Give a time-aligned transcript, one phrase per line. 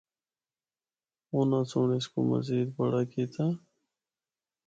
[1.33, 3.45] اُناں سنڑ اس کو مزید بڑا کیتا۔